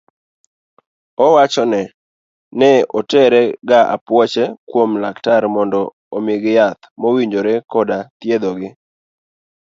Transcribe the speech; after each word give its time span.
Owacho 1.25 1.63
ne 2.59 2.71
otero 2.99 3.41
ga 3.69 3.79
apuoche 3.95 4.43
kuom 4.69 4.89
laktar 5.03 5.43
mondo 5.55 5.79
omigi 6.15 6.51
yath 6.59 6.81
mowinjore 7.01 7.53
kod 7.71 7.89
thietho 8.19 8.51
gi. 8.59 8.69